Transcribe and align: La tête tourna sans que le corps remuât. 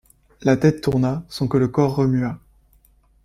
La 0.41 0.57
tête 0.57 0.81
tourna 0.81 1.23
sans 1.29 1.47
que 1.47 1.57
le 1.59 1.67
corps 1.67 1.95
remuât. 1.95 2.39